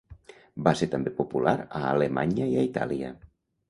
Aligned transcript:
Va 0.67 0.73
ser 0.79 0.87
també 0.95 1.13
popular 1.21 1.55
a 1.83 1.85
Alemanya 1.93 2.53
i 2.53 2.53
a 2.65 2.69
Itàlia. 2.73 3.19